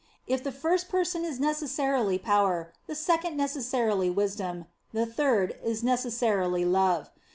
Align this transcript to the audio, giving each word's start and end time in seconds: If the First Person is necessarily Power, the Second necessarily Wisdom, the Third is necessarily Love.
If 0.25 0.43
the 0.43 0.51
First 0.51 0.89
Person 0.89 1.23
is 1.23 1.39
necessarily 1.39 2.17
Power, 2.17 2.73
the 2.87 2.95
Second 2.95 3.37
necessarily 3.37 4.09
Wisdom, 4.09 4.65
the 4.93 5.05
Third 5.05 5.59
is 5.63 5.83
necessarily 5.83 6.65
Love. 6.65 7.11